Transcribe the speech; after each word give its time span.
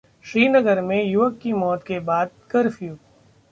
श्रीनगर 0.25 0.81
में 0.81 1.03
युवक 1.03 1.37
की 1.41 1.53
मौत 1.53 1.83
के 1.83 1.99
बाद 2.01 2.29
कर्फ्यू 2.51 2.95